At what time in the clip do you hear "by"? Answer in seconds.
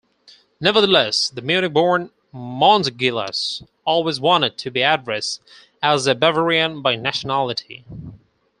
6.81-6.95